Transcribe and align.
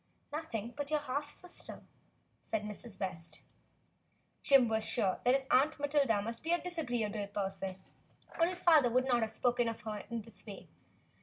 "Nothing 0.33 0.73
but 0.75 0.89
your 0.89 1.01
half 1.01 1.29
sister," 1.29 1.83
said 2.41 2.63
Mrs. 2.63 2.99
West. 2.99 3.39
Jim 4.41 4.67
was 4.67 4.83
sure 4.83 5.19
that 5.23 5.35
his 5.35 5.45
Aunt 5.51 5.77
Matilda 5.79 6.23
must 6.23 6.41
be 6.41 6.51
a 6.53 6.59
dis 6.59 6.79
agreeable 6.79 7.27
person, 7.27 7.75
or 8.39 8.47
his 8.47 8.59
father 8.61 8.89
would 8.89 9.05
not 9.05 9.21
have 9.21 9.29
spoken 9.29 9.69
of 9.69 9.81
her 9.81 10.03
in 10.09 10.23
this 10.23 10.43
way. 10.43 10.69